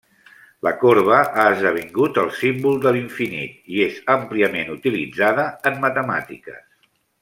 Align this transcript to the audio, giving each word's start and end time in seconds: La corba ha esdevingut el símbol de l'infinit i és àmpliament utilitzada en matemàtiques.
La 0.67 0.71
corba 0.83 1.19
ha 1.19 1.45
esdevingut 1.49 2.17
el 2.23 2.33
símbol 2.39 2.81
de 2.87 2.95
l'infinit 2.97 3.71
i 3.77 3.85
és 3.89 4.03
àmpliament 4.17 4.75
utilitzada 4.81 5.49
en 5.73 5.83
matemàtiques. 5.89 6.63